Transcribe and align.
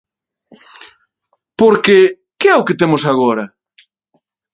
Porque 1.59 1.97
¿que 2.39 2.47
é 2.53 2.55
o 2.61 2.65
que 2.67 2.79
temos 2.81 3.03
agora? 3.11 3.45